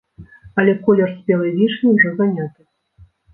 Але 0.61 0.73
колер 0.87 1.11
спелай 1.17 1.53
вішні 1.59 1.93
ўжо 1.93 2.15
заняты! 2.23 2.61